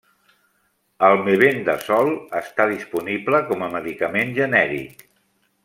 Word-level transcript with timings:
El 1.07 1.17
mebendazole 1.27 2.15
està 2.41 2.67
disponible 2.73 3.43
com 3.53 3.63
a 3.67 3.69
medicament 3.77 4.35
genèric. 4.43 5.09